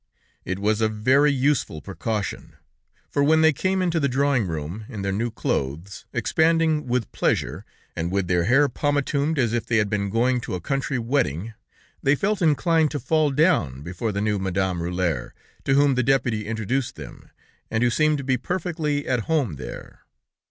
It 0.45 0.57
was 0.57 0.81
a 0.81 0.89
very 0.89 1.31
useful 1.31 1.79
precaution, 1.79 2.53
for 3.07 3.23
when 3.23 3.41
they 3.41 3.53
came 3.53 3.83
into 3.83 3.99
the 3.99 4.07
drawing 4.09 4.47
room 4.47 4.83
in 4.89 5.03
their 5.03 5.11
new 5.11 5.29
clothes, 5.29 6.05
expanding 6.11 6.87
with 6.87 7.11
pleasure, 7.11 7.65
and 7.95 8.11
with 8.11 8.27
their 8.27 8.45
hair 8.45 8.67
pomatumed 8.67 9.37
as 9.37 9.53
if 9.53 9.67
they 9.67 9.77
had 9.77 9.91
been 9.91 10.09
going 10.09 10.41
to 10.41 10.55
a 10.55 10.59
country 10.59 10.97
wedding, 10.97 11.53
they 12.01 12.15
felt 12.15 12.41
inclined 12.41 12.89
to 12.89 12.99
fall 12.99 13.29
down 13.29 13.83
before 13.83 14.11
the 14.11 14.21
new 14.21 14.39
Madame 14.39 14.79
Rulhière 14.79 15.33
to 15.65 15.75
whom 15.75 15.93
the 15.93 16.01
deputy 16.01 16.47
introduced 16.47 16.95
them, 16.95 17.29
and 17.69 17.83
who 17.83 17.91
seemed 17.91 18.17
to 18.17 18.23
be 18.23 18.37
perfectly 18.37 19.07
at 19.07 19.25
home 19.29 19.57
there. 19.57 19.99